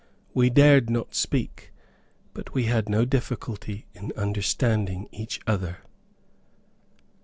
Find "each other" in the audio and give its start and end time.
5.11-5.83